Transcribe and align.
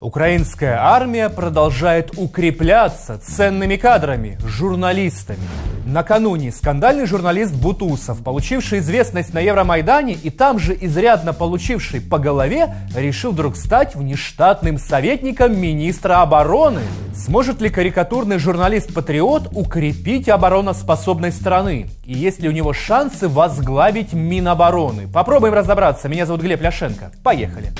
Украинская 0.00 0.78
армия 0.80 1.28
продолжает 1.28 2.12
укрепляться 2.16 3.18
ценными 3.18 3.74
кадрами, 3.74 4.38
журналистами. 4.46 5.40
Накануне 5.86 6.52
скандальный 6.52 7.04
журналист 7.04 7.52
Бутусов, 7.52 8.22
получивший 8.22 8.78
известность 8.78 9.34
на 9.34 9.40
Евромайдане 9.40 10.12
и 10.12 10.30
там 10.30 10.60
же 10.60 10.78
изрядно 10.80 11.32
получивший 11.32 12.00
по 12.00 12.18
голове, 12.18 12.76
решил 12.94 13.32
вдруг 13.32 13.56
стать 13.56 13.96
внештатным 13.96 14.78
советником 14.78 15.60
министра 15.60 16.22
обороны. 16.22 16.82
Сможет 17.12 17.60
ли 17.60 17.68
карикатурный 17.68 18.38
журналист-патриот 18.38 19.48
укрепить 19.50 20.28
обороноспособность 20.28 21.40
страны? 21.40 21.90
И 22.04 22.16
есть 22.16 22.38
ли 22.38 22.48
у 22.48 22.52
него 22.52 22.72
шансы 22.72 23.26
возглавить 23.26 24.12
Минобороны? 24.12 25.08
Попробуем 25.08 25.54
разобраться. 25.54 26.08
Меня 26.08 26.24
зовут 26.24 26.42
Глеб 26.42 26.62
Ляшенко. 26.62 27.10
Поехали. 27.24 27.72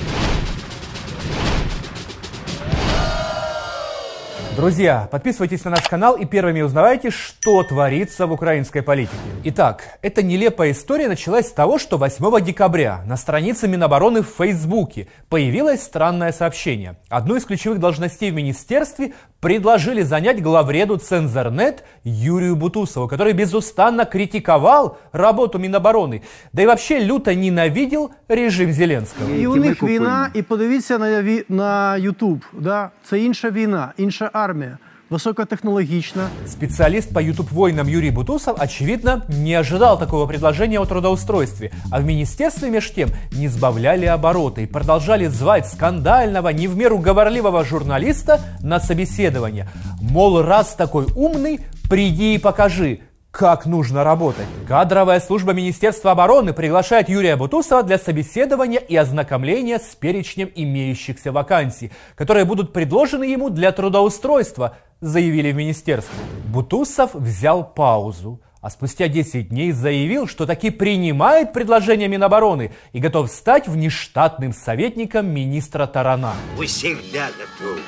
Друзья, 4.58 5.06
подписывайтесь 5.08 5.62
на 5.62 5.70
наш 5.70 5.88
канал 5.88 6.16
и 6.16 6.24
первыми 6.24 6.62
узнавайте, 6.62 7.10
что 7.10 7.62
творится 7.62 8.26
в 8.26 8.32
украинской 8.32 8.82
политике. 8.82 9.14
Итак, 9.44 10.00
эта 10.02 10.20
нелепая 10.20 10.72
история 10.72 11.06
началась 11.06 11.46
с 11.46 11.52
того, 11.52 11.78
что 11.78 11.96
8 11.96 12.44
декабря 12.44 13.04
на 13.06 13.16
странице 13.16 13.68
Минобороны 13.68 14.22
в 14.22 14.34
Фейсбуке 14.36 15.06
появилось 15.28 15.84
странное 15.84 16.32
сообщение. 16.32 16.96
Одну 17.08 17.36
из 17.36 17.44
ключевых 17.44 17.78
должностей 17.78 18.32
в 18.32 18.34
министерстве 18.34 19.12
предложили 19.39 20.03
занять 20.03 20.41
главреду 20.41 20.97
Цензорнет 20.97 21.83
Юрию 22.05 22.55
Бутусову, 22.55 23.07
который 23.07 23.33
безустанно 23.33 24.05
критиковал 24.05 24.97
работу 25.11 25.59
Минобороны, 25.59 26.21
да 26.53 26.61
и 26.61 26.65
вообще 26.65 26.99
люто 26.99 27.35
ненавидел 27.35 28.11
режим 28.29 28.71
Зеленского. 28.73 29.29
І 29.35 29.47
у 29.47 29.55
них 29.55 29.83
війна, 29.83 30.29
і 30.33 30.41
подивіться 30.41 30.97
на, 30.97 31.05
ві- 31.05 31.43
на 31.49 31.97
YouTube. 31.99 32.41
Да? 32.59 32.89
Це 33.03 33.19
інша 33.19 33.49
війна, 33.49 33.93
інша 33.97 34.29
армія, 34.33 34.77
високотехнологічна. 35.10 36.28
Специалист 36.46 37.12
по 37.12 37.20
YouTube-войнам 37.20 37.88
Юрий 37.88 38.10
Бутусов, 38.10 38.56
очевидно, 38.60 39.22
не 39.28 39.54
ожидал 39.54 39.98
такого 39.98 40.26
предложения 40.26 40.80
о 40.80 40.84
трудоустройстве, 40.84 41.70
а 41.90 42.00
в 42.00 42.04
министерстве 42.04 42.70
меж 42.70 42.92
тем 42.92 43.10
не 43.32 43.48
сбавляли 43.48 44.06
обороты 44.06 44.62
и 44.62 44.66
продолжали 44.66 45.26
звать 45.26 45.66
скандального, 45.66 46.48
не 46.48 46.68
в 46.68 46.76
меру 46.76 46.98
говорливого 46.98 47.64
журналиста 47.64 48.40
на 48.60 48.80
собеседование. 48.80 49.68
Мол, 50.00 50.42
раз 50.42 50.74
такой 50.74 51.06
умный, 51.14 51.60
приди 51.88 52.34
и 52.34 52.38
покажи, 52.38 53.00
как 53.38 53.66
нужно 53.66 54.02
работать. 54.02 54.48
Кадровая 54.66 55.20
служба 55.20 55.52
Министерства 55.52 56.10
обороны 56.10 56.52
приглашает 56.52 57.08
Юрия 57.08 57.36
Бутусова 57.36 57.84
для 57.84 57.96
собеседования 57.96 58.80
и 58.80 58.96
ознакомления 58.96 59.78
с 59.78 59.94
перечнем 59.94 60.50
имеющихся 60.56 61.30
вакансий, 61.30 61.92
которые 62.16 62.44
будут 62.44 62.72
предложены 62.72 63.22
ему 63.22 63.48
для 63.48 63.70
трудоустройства, 63.70 64.76
заявили 65.00 65.52
в 65.52 65.54
министерстве. 65.54 66.18
Бутусов 66.46 67.14
взял 67.14 67.62
паузу, 67.62 68.40
а 68.60 68.70
спустя 68.70 69.06
10 69.06 69.50
дней 69.50 69.70
заявил, 69.70 70.26
что 70.26 70.44
таки 70.44 70.70
принимает 70.70 71.52
предложение 71.52 72.08
Минобороны 72.08 72.72
и 72.92 72.98
готов 72.98 73.30
стать 73.30 73.68
внештатным 73.68 74.52
советником 74.52 75.28
министра 75.28 75.86
Тарана. 75.86 76.32
Мы 76.56 76.66
всегда 76.66 77.28
готовы, 77.38 77.78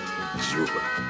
Юра. 0.54 1.09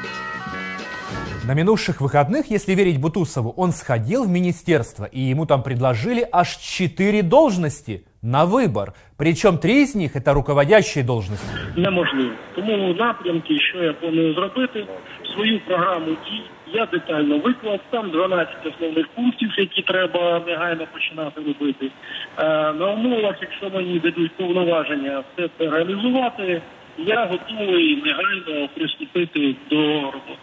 На 1.49 1.53
минувших 1.53 2.01
выходных, 2.01 2.49
если 2.49 2.73
верить 2.73 2.99
Бутусову, 2.99 3.53
он 3.55 3.71
сходил 3.71 4.23
в 4.25 4.29
министерство, 4.29 5.05
и 5.05 5.19
ему 5.19 5.45
там 5.45 5.61
предложили 5.61 6.27
аж 6.31 6.55
четыре 6.57 7.21
должности 7.21 8.03
на 8.21 8.45
выбор. 8.45 8.93
Причем 9.17 9.59
три 9.59 9.83
из 9.83 9.93
них 9.95 10.15
это 10.15 10.33
руководящие 10.33 11.03
должности. 11.03 11.45
неможливо. 11.77 12.31
Тому 12.55 12.93
напрямки, 12.93 13.59
що 13.59 13.83
я 13.83 13.93
планую 13.93 14.33
зробити, 14.33 14.85
свою 15.33 15.59
програму 15.59 16.05
дій 16.05 16.43
я 16.73 16.85
детально 16.85 17.39
виклав. 17.39 17.79
Там 17.89 18.09
12 18.09 18.65
основних 18.65 19.07
пунктів, 19.07 19.49
які 19.57 19.81
треба 19.81 20.41
негайно 20.47 20.87
починати 20.93 21.41
робити. 21.41 21.91
Е, 22.37 22.43
на 22.73 22.91
умовах, 22.93 23.35
якщо 23.41 23.69
мені 23.69 23.99
дадуть 23.99 24.31
повноваження 24.37 25.23
все 25.33 25.49
це 25.57 25.69
реалізувати, 25.69 26.61
я 26.97 27.25
готовий 27.25 28.03
негайно 28.05 28.69
приступити 28.75 29.55
до 29.69 30.01
роботи. 30.01 30.39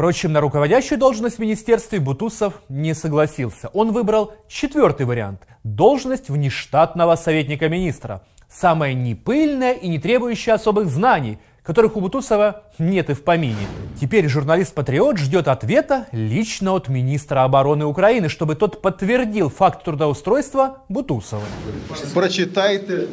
Впрочем, 0.00 0.32
на 0.32 0.40
руководящую 0.40 0.98
должность 0.98 1.36
в 1.36 1.40
министерстве 1.40 2.00
Бутусов 2.00 2.54
не 2.70 2.94
согласился. 2.94 3.68
Он 3.74 3.92
выбрал 3.92 4.32
четвертый 4.48 5.04
вариант– 5.04 5.42
должность 5.62 6.30
внештатного 6.30 7.16
советника 7.16 7.68
министра. 7.68 8.22
Самая 8.48 8.94
непыльная 8.94 9.74
и 9.74 9.88
не 9.88 9.98
требующая 9.98 10.54
особых 10.54 10.88
знаний, 10.88 11.38
которых 11.62 11.98
у 11.98 12.00
Бутусова 12.00 12.62
нет 12.78 13.10
и 13.10 13.12
в 13.12 13.22
помине. 13.22 13.66
Теперь 14.00 14.26
журналист-патриот 14.26 15.18
ждет 15.18 15.48
ответа 15.48 16.06
лично 16.12 16.72
от 16.72 16.88
министра 16.88 17.44
обороны 17.44 17.84
Украины, 17.84 18.30
чтобы 18.30 18.54
тот 18.54 18.80
подтвердил 18.80 19.50
факт 19.50 19.84
трудоустройства 19.84 20.78
Бутусова. 20.88 21.44
Прочитайте 22.14 23.06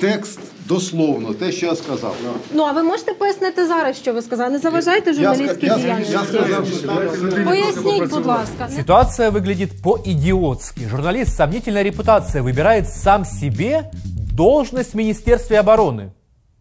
текст 0.00 0.38
дословно, 0.65 1.33
те, 1.33 1.51
що 1.51 1.65
я 1.65 1.75
сказав. 1.75 2.15
Ну 2.53 2.63
а 2.63 2.71
ви 2.71 2.83
можете 2.83 3.13
пояснити 3.13 3.67
зараз, 3.67 3.97
що 3.97 4.13
ви 4.13 4.21
сказали? 4.21 4.49
Не 4.49 4.59
заважайте 4.59 5.11
Я, 5.11 5.15
журналістській 5.15 5.67
ска- 5.67 5.69
я, 5.69 5.77
діяльності. 5.77 6.13
я 6.13 6.19
сказав, 6.19 6.67
що 6.67 6.87
там 7.31 7.45
Поясніть, 7.45 8.09
будь 8.09 8.25
ласка. 8.25 8.69
Ситуация 8.75 9.29
выглядит 9.31 9.81
по-идиотски. 9.83 10.87
Журналист 10.89 11.31
с 11.31 11.35
сомнительной 11.35 11.83
репутацией 11.83 12.43
выбирает 12.43 12.85
сам 12.85 13.25
себе 13.25 13.91
должность 14.33 14.93
в 14.93 14.97
Министерстве 14.97 15.59
обороны. 15.61 16.11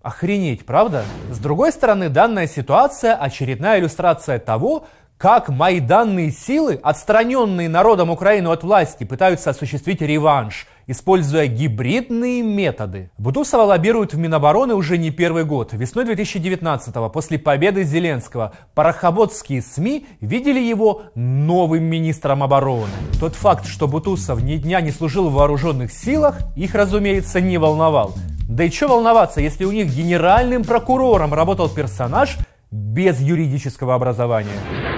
Охренеть, 0.03 0.65
правда? 0.67 1.03
С 1.33 1.39
другой 1.39 1.71
стороны, 1.73 2.09
данная 2.09 2.47
ситуация – 2.47 3.21
очередная 3.21 3.81
иллюстрация 3.81 4.39
того, 4.39 4.85
как 5.19 5.49
майданные 5.49 6.31
силы, 6.31 6.79
отстраненные 6.83 7.69
народом 7.69 8.11
Украины 8.11 8.49
от 8.53 8.63
власти, 8.63 9.05
пытаются 9.05 9.51
осуществить 9.51 10.03
реванш, 10.03 10.67
используя 10.88 11.48
гибридные 11.48 12.42
методы. 12.42 13.12
Бутусова 13.18 13.64
лоббируют 13.64 14.14
в 14.14 14.18
Минобороны 14.18 14.76
уже 14.76 14.98
не 14.98 15.12
первый 15.12 15.46
год. 15.46 15.74
Весной 15.74 16.06
2019-го, 16.06 17.10
после 17.10 17.40
победы 17.40 17.84
Зеленского, 17.84 18.54
парохоботские 18.74 19.62
СМИ 19.62 20.06
видели 20.20 20.60
его 20.60 21.04
новым 21.16 21.84
министром 21.84 22.44
обороны. 22.44 22.92
Тот 23.20 23.36
факт, 23.36 23.66
что 23.66 23.88
Бутусов 23.88 24.42
ни 24.44 24.58
дня 24.58 24.82
не 24.82 24.92
служил 24.92 25.30
в 25.30 25.34
вооруженных 25.34 25.92
силах, 25.92 26.38
их, 26.56 26.76
разумеется, 26.76 27.42
не 27.42 27.58
волновал. 27.58 28.14
Да 28.50 28.66
и 28.66 28.70
что 28.70 28.90
волноваться, 28.90 29.40
если 29.40 29.66
у 29.66 29.72
них 29.72 29.88
генеральным 29.88 30.64
прокурором 30.64 31.34
работал 31.34 31.70
персонаж 31.70 32.38
без 32.70 33.20
юридического 33.20 33.96
образования. 33.96 34.91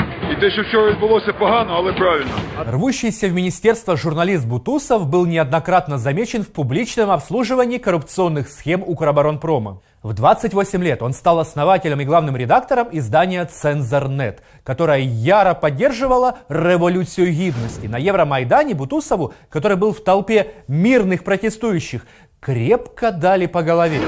Те, 0.44 0.52
що 0.52 0.62
вчора 0.62 0.92
відбулося 0.92 1.34
погано, 1.34 1.74
але 1.74 1.94
правильно. 1.94 2.32
Рвущийся 2.72 3.30
в 3.30 3.34
министерство 3.34 3.96
журналист 3.96 4.48
Бутусов 4.48 5.10
был 5.10 5.26
неоднократно 5.26 5.98
замечен 5.98 6.42
в 6.42 6.48
публичном 6.48 7.12
обслуживании 7.12 7.78
коррупционных 7.78 8.50
схем 8.50 8.84
Укроборонпрома. 8.86 9.78
В 10.04 10.14
28 10.14 10.84
лет 10.84 11.02
он 11.02 11.14
стал 11.14 11.40
основателем 11.40 12.02
и 12.02 12.06
главным 12.06 12.36
редактором 12.36 12.90
издания 12.92 13.46
«Цензорнет», 13.46 14.44
которое 14.66 15.00
яро 15.00 15.54
поддерживало 15.54 16.36
революцию 16.50 17.32
гидности. 17.32 17.88
На 17.88 17.98
Евромайдане 17.98 18.74
Бутусову, 18.74 19.34
который 19.50 19.78
был 19.78 19.94
в 19.94 20.04
толпе 20.04 20.48
мирных 20.68 21.24
протестующих, 21.24 22.06
крепко 22.42 23.14
дали 23.14 23.46
по 23.46 23.64
голове. 23.64 24.02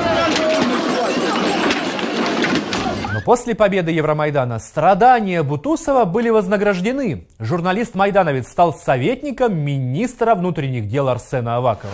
После 3.26 3.56
победы 3.56 3.90
Евромайдана 3.92 4.60
страдания 4.60 5.42
Бутусова 5.42 6.06
были 6.06 6.30
вознаграждены. 6.30 7.26
Журналист-майдановец 7.40 8.50
стал 8.50 8.72
советником 8.72 9.58
министра 9.58 10.36
внутренних 10.36 10.88
дел 10.88 11.10
Арсена 11.10 11.58
Авакова. 11.58 11.90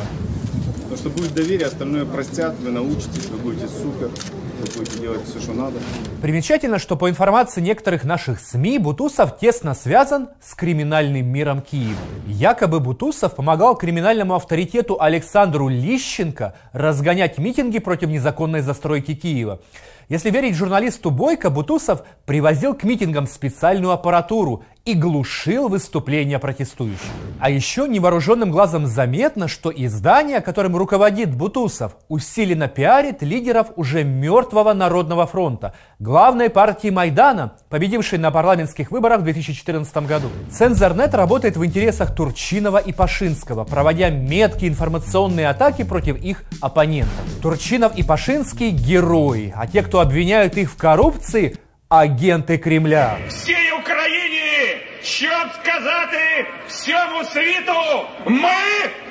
Потому 0.91 1.09
что 1.09 1.21
будет 1.21 1.33
доверие, 1.33 1.67
остальное 1.67 2.03
простят, 2.03 2.53
вы 2.59 2.69
научитесь, 2.69 3.27
вы 3.27 3.37
будете 3.37 3.65
супер, 3.69 4.09
вы 4.09 4.77
будете 4.77 4.99
делать 4.99 5.21
все, 5.23 5.39
что 5.39 5.53
надо. 5.53 5.79
Примечательно, 6.21 6.79
что 6.79 6.97
по 6.97 7.09
информации 7.09 7.61
некоторых 7.61 8.03
наших 8.03 8.41
СМИ 8.41 8.77
Бутусов 8.77 9.39
тесно 9.39 9.73
связан 9.73 10.27
с 10.41 10.53
криминальным 10.53 11.25
миром 11.25 11.61
Киева. 11.61 11.95
Якобы 12.27 12.81
Бутусов 12.81 13.37
помогал 13.37 13.77
криминальному 13.77 14.35
авторитету 14.35 14.97
Александру 14.99 15.69
Лищенко 15.69 16.55
разгонять 16.73 17.37
митинги 17.37 17.79
против 17.79 18.09
незаконной 18.09 18.59
застройки 18.59 19.15
Киева. 19.15 19.61
Если 20.09 20.29
верить 20.29 20.55
журналисту 20.55 21.09
Бойко, 21.09 21.49
Бутусов 21.49 22.03
привозил 22.25 22.73
к 22.73 22.83
митингам 22.83 23.27
специальную 23.27 23.93
аппаратуру 23.93 24.65
и 24.86 24.94
глушил 24.94 25.68
выступления 25.68 26.38
протестующих. 26.38 27.10
А 27.40 27.50
еще 27.50 27.88
невооруженным 27.88 28.52
глазом 28.52 28.86
заметно, 28.86 29.48
что 29.48 29.72
издание, 29.74 30.40
которым 30.40 30.76
руководит 30.76 31.34
Бутусов, 31.34 31.96
усиленно 32.08 32.68
пиарит 32.68 33.20
лидеров 33.20 33.68
уже 33.76 34.04
мертвого 34.04 34.72
Народного 34.74 35.26
фронта, 35.26 35.74
главной 35.98 36.50
партии 36.50 36.90
Майдана, 36.90 37.54
победившей 37.68 38.18
на 38.20 38.30
парламентских 38.30 38.92
выборах 38.92 39.20
в 39.20 39.24
2014 39.24 39.96
году. 40.06 40.28
Цензорнет 40.52 41.14
работает 41.14 41.56
в 41.56 41.64
интересах 41.64 42.14
Турчинова 42.14 42.78
и 42.78 42.92
Пашинского, 42.92 43.64
проводя 43.64 44.10
меткие 44.10 44.70
информационные 44.70 45.48
атаки 45.48 45.82
против 45.82 46.16
их 46.22 46.44
оппонентов. 46.60 47.12
Турчинов 47.42 47.98
и 47.98 48.04
Пашинский – 48.04 48.70
герои, 48.70 49.52
а 49.56 49.66
те, 49.66 49.82
кто 49.82 49.98
обвиняют 49.98 50.56
их 50.56 50.70
в 50.70 50.76
коррупции – 50.76 51.66
агенты 51.88 52.58
Кремля. 52.58 53.16
Всій 53.28 53.52
Україні, 53.52 53.69
щоб 55.03 55.47
сказати 55.61 56.47
всьому 56.67 57.23
світу, 57.23 58.07
ми 58.25 58.61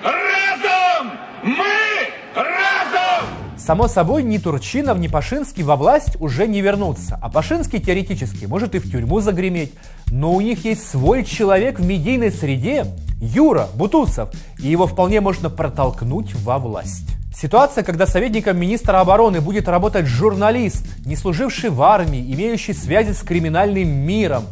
разом! 0.03 1.13
Ми 1.45 2.09
разом! 2.35 3.29
Само 3.59 3.89
собой, 3.89 4.25
ни 4.25 4.39
Турчинов, 4.39 4.99
ни 4.99 5.09
Пашинский 5.09 5.63
во 5.63 5.77
власть 5.77 6.17
уже 6.19 6.49
не 6.49 6.63
вернутся. 6.63 7.19
А 7.21 7.29
Пашинский 7.29 7.79
теоретически 7.79 8.47
может 8.47 8.75
и 8.75 8.79
в 8.79 8.91
тюрьму 8.91 9.21
загреметь. 9.21 9.73
Но 10.11 10.33
у 10.33 10.41
них 10.41 10.65
есть 10.65 10.89
свой 10.89 11.25
человек 11.25 11.79
в 11.79 11.87
медийной 11.87 12.33
среде, 12.33 12.87
Юра 13.21 13.69
Бутусов, 13.75 14.31
и 14.59 14.69
его 14.69 14.87
вполне 14.87 15.21
можно 15.21 15.51
протолкнуть 15.51 16.35
во 16.37 16.59
власть. 16.59 17.07
Ситуация, 17.35 17.85
когда 17.85 18.07
советником 18.07 18.59
министра 18.59 18.99
обороны 18.99 19.41
будет 19.41 19.69
работать 19.69 20.07
журналист, 20.07 20.87
не 21.07 21.17
служивший 21.17 21.71
в 21.71 21.83
армии, 21.83 22.33
имеющий 22.35 22.73
связи 22.73 23.13
с 23.13 23.23
криминальным 23.23 23.89
миром, 23.89 24.45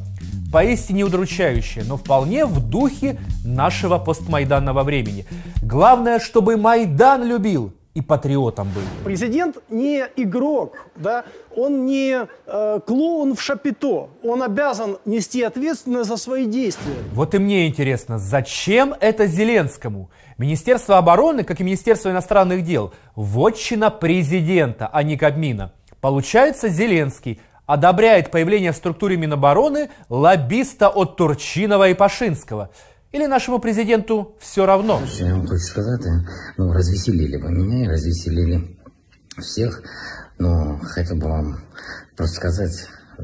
поистине 0.52 1.04
удручающая, 1.04 1.84
но 1.84 1.96
вполне 1.96 2.44
в 2.44 2.60
духе 2.60 3.18
нашего 3.44 3.98
постмайданного 3.98 4.82
времени. 4.82 5.26
Главное, 5.62 6.18
чтобы 6.18 6.56
Майдан 6.56 7.24
любил 7.24 7.72
и 7.94 8.00
патриотом 8.00 8.68
был. 8.72 8.82
Президент 9.04 9.58
не 9.68 10.04
игрок, 10.16 10.86
да, 10.94 11.24
он 11.56 11.84
не 11.84 12.26
э, 12.46 12.80
клоун 12.86 13.34
в 13.34 13.42
шапито. 13.42 14.10
Он 14.22 14.42
обязан 14.42 14.98
нести 15.04 15.42
ответственность 15.42 16.08
за 16.08 16.16
свои 16.16 16.46
действия. 16.46 16.94
Вот 17.12 17.34
и 17.34 17.38
мне 17.38 17.66
интересно, 17.66 18.18
зачем 18.18 18.94
это 19.00 19.26
Зеленскому? 19.26 20.10
Министерство 20.38 20.98
обороны, 20.98 21.42
как 21.42 21.60
и 21.60 21.64
Министерство 21.64 22.10
иностранных 22.10 22.62
дел, 22.62 22.92
вотчина 23.16 23.90
президента, 23.90 24.88
а 24.92 25.02
не 25.02 25.16
Кабмина. 25.16 25.72
Получается, 26.00 26.68
Зеленский 26.68 27.40
одобряет 27.67 28.31
появление 28.31 28.71
в 28.71 28.75
структуре 28.75 29.17
Минобороны 29.17 29.89
лоббиста 30.09 30.89
от 30.89 31.17
Турчинова 31.17 31.89
и 31.89 31.93
Пашинского. 31.93 32.69
Или 33.11 33.27
нашему 33.27 33.59
президенту 33.59 34.35
все 34.39 34.65
равно? 34.65 35.01
Що 35.07 35.25
я 35.25 35.33
вам 35.33 35.47
хочу 35.47 35.63
сказати, 35.63 36.09
ну 36.57 36.73
розвеселили 36.73 37.37
ви 37.37 37.49
мене 37.49 37.83
і 37.83 37.89
розвеселили 37.89 38.61
всіх. 39.37 39.83
Ну, 40.39 40.79
хотів 40.83 41.17
би 41.17 41.27
вам 41.27 41.57
просто 42.15 42.35
сказати, 42.35 42.73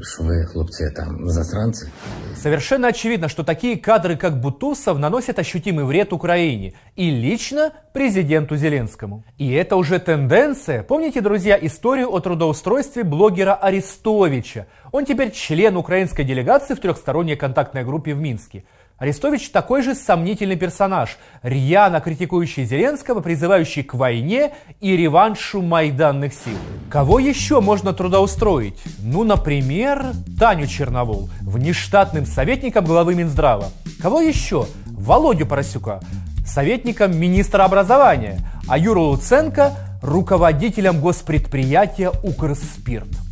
що 0.01 0.23
ви, 0.23 0.45
хлопці, 0.45 0.89
там 0.95 1.29
засранці. 1.29 1.87
Совершенно 2.35 2.87
очевидно, 2.87 3.29
что 3.29 3.43
такие 3.43 3.75
кадры, 3.75 4.17
как 4.17 4.39
Бутусов, 4.39 4.99
наносят 4.99 5.39
ощутимый 5.39 5.85
вред 5.85 6.13
Украине 6.13 6.73
и 6.95 7.11
лично 7.11 7.71
президенту 7.93 8.57
Зеленскому. 8.57 9.23
И 9.37 9.51
это 9.51 9.75
уже 9.75 9.99
тенденция. 9.99 10.83
Помните, 10.83 11.21
друзья, 11.21 11.57
историю 11.61 12.13
о 12.13 12.19
трудоустройстве 12.19 13.03
блогера 13.03 13.55
Арестовича? 13.55 14.67
Он 14.91 15.05
теперь 15.05 15.31
член 15.31 15.77
украинской 15.77 16.23
делегации 16.23 16.73
в 16.75 16.79
трехсторонней 16.79 17.35
контактной 17.35 17.83
группе 17.83 18.13
в 18.13 18.19
Минске. 18.19 18.63
Арестович 18.97 19.49
такой 19.49 19.81
же 19.81 19.93
сомнительный 19.93 20.55
персонаж, 20.55 21.17
рьяно 21.43 21.99
критикующий 21.99 22.63
Зеленского, 22.63 23.19
призывающий 23.19 23.83
к 23.83 23.93
войне 23.93 24.53
и 24.79 24.95
реваншу 24.95 25.61
майданных 25.61 26.33
сил. 26.33 26.57
Кого 26.89 27.19
еще 27.19 27.59
можно 27.59 27.91
трудоустроить? 27.91 28.81
Ну, 28.99 29.25
например, 29.25 30.13
Таню 30.39 30.67
Черновол, 30.67 31.29
внештатным 31.41 32.25
советником 32.25 32.85
главы 32.85 33.15
Минздрава. 33.15 33.65
Кого 34.01 34.21
еще? 34.21 34.65
Володю 34.85 35.45
Поросюка, 35.45 35.99
советником 36.45 37.17
министра 37.19 37.63
образования, 37.63 38.39
а 38.69 38.77
Юру 38.77 39.01
Луценко 39.03 39.73
руководителем 40.01 41.01
госпредприятия 41.01 42.11
«Укрспирт». 42.23 43.24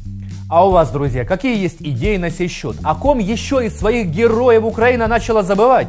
А 0.56 0.68
у 0.68 0.70
вас, 0.70 0.92
друзья, 0.92 1.26
какие 1.26 1.60
есть 1.60 1.82
идеи 1.82 2.18
на 2.18 2.30
сей 2.30 2.48
счет? 2.48 2.76
О 2.84 2.94
ком 2.94 3.18
еще 3.18 3.66
из 3.66 3.76
своих 3.76 4.10
героев 4.10 4.64
Украина 4.64 5.08
начала 5.08 5.42
забывать? 5.42 5.88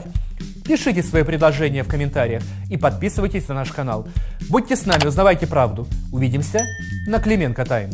Пишите 0.65 1.03
свои 1.03 1.23
предложения 1.23 1.83
в 1.83 1.89
комментариях 1.89 2.43
и 2.71 2.79
подписывайтесь 2.79 3.47
на 3.49 3.57
наш 3.57 3.73
канал. 3.73 4.09
Будьте 4.49 4.75
с 4.75 4.87
нами, 4.87 5.05
узнавайте 5.05 5.47
правду. 5.47 5.87
Увидимся 6.11 6.61
на 7.07 7.19
Клименко 7.19 7.67
Тайм. 7.67 7.91